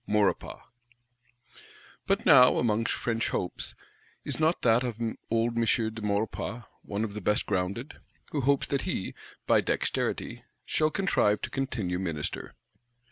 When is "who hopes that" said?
8.31-8.81